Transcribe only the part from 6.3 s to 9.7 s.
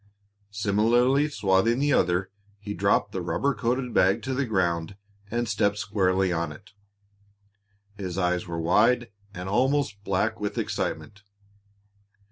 on it. His eyes were wide and